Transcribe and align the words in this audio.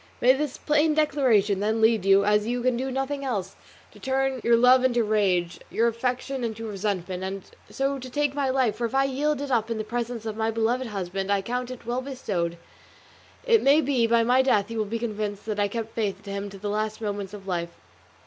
May 0.19 0.33
this 0.33 0.57
plain 0.57 0.95
declaration, 0.95 1.59
then, 1.59 1.79
lead 1.79 2.05
you, 2.05 2.25
as 2.25 2.47
you 2.47 2.63
can 2.63 2.75
do 2.75 2.89
nothing 2.89 3.23
else, 3.23 3.55
to 3.91 3.99
turn 3.99 4.41
your 4.43 4.55
love 4.57 4.83
into 4.83 5.03
rage, 5.03 5.59
your 5.69 5.87
affection 5.87 6.43
into 6.43 6.65
resentment, 6.67 7.21
and 7.23 7.43
so 7.69 7.99
to 7.99 8.09
take 8.09 8.33
my 8.33 8.49
life; 8.49 8.77
for 8.77 8.85
if 8.85 8.95
I 8.95 9.03
yield 9.03 9.41
it 9.41 9.51
up 9.51 9.69
in 9.69 9.77
the 9.77 9.83
presence 9.83 10.25
of 10.25 10.35
my 10.35 10.49
beloved 10.49 10.87
husband 10.87 11.31
I 11.31 11.43
count 11.43 11.69
it 11.69 11.85
well 11.85 12.01
bestowed; 12.01 12.57
it 13.45 13.61
may 13.61 13.79
be 13.79 14.07
by 14.07 14.23
my 14.23 14.41
death 14.41 14.69
he 14.69 14.75
will 14.75 14.85
be 14.85 14.97
convinced 14.97 15.45
that 15.45 15.59
I 15.59 15.67
kept 15.67 15.95
my 15.95 16.01
faith 16.05 16.23
to 16.23 16.31
him 16.31 16.49
to 16.49 16.57
the 16.57 16.67
last 16.71 16.99
moment 16.99 17.31
of 17.35 17.47
life." 17.47 17.77